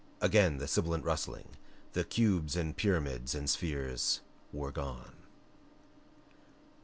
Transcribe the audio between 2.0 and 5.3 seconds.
cubes and pyramids and spheres were gone.